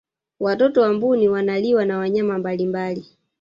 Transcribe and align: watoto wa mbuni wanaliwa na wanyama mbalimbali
watoto 0.39 0.81
wa 0.81 0.93
mbuni 0.93 1.29
wanaliwa 1.29 1.85
na 1.85 1.97
wanyama 1.97 2.37
mbalimbali 2.37 3.05